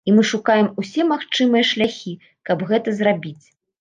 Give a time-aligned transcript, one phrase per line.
[0.09, 2.13] І мы шукаем усе магчымыя шляхі,
[2.51, 3.45] каб гэта зрабіць.